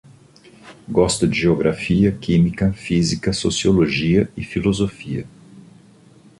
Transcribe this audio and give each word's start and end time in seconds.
Gosto 0.89 1.27
de 1.27 1.35
geografia, 1.39 2.11
química, 2.11 2.73
física, 2.73 3.31
sociologia 3.31 4.27
e 4.35 4.43
filosofia 4.43 5.27